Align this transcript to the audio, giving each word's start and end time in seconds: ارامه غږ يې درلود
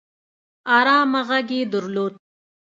ارامه 0.77 1.21
غږ 1.27 1.47
يې 1.57 1.61
درلود 1.73 2.13